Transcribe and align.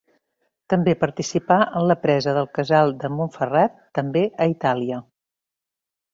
També 0.73 0.95
participà 1.01 1.57
en 1.79 1.85
la 1.91 1.97
pressa 2.05 2.33
del 2.39 2.49
Casal 2.59 2.95
de 3.05 3.13
Montferrat 3.19 3.77
també 4.01 4.27
a 4.47 4.51
Itàlia. 4.57 5.01